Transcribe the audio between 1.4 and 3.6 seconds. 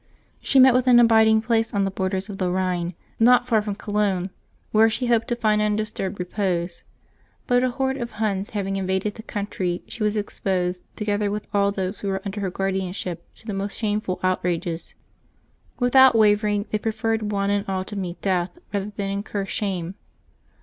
place on the borders of the Ehine, not